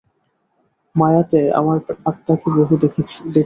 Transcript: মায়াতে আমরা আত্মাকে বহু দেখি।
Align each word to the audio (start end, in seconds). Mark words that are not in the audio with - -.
মায়াতে 0.95 1.39
আমরা 1.59 1.75
আত্মাকে 2.09 2.47
বহু 2.57 2.73
দেখি। 2.83 3.01